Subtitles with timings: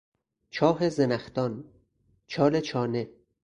[0.49, 1.63] چاه زنخدان،
[2.27, 3.09] چال چانه